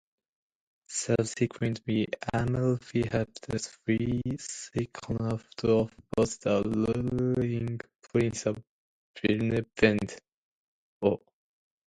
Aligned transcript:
Subsequently, 0.89 2.07
Amalfi 2.33 3.03
helped 3.07 3.43
to 3.43 3.59
free 3.59 4.19
Siconulf 4.29 5.47
to 5.57 5.91
oppose 6.15 6.39
the 6.39 6.63
ruling 6.63 7.79
Prince 8.01 8.47
of 8.47 8.63
Benevento. 9.21 10.17